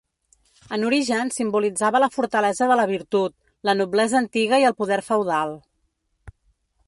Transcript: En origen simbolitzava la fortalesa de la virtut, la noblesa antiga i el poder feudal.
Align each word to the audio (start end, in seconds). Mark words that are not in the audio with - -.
En 0.77 0.85
origen 0.87 1.27
simbolitzava 1.35 2.01
la 2.03 2.09
fortalesa 2.15 2.69
de 2.71 2.79
la 2.81 2.87
virtut, 2.93 3.37
la 3.69 3.77
noblesa 3.83 4.19
antiga 4.23 4.61
i 4.63 4.67
el 4.73 4.77
poder 4.81 5.01
feudal. 5.11 5.55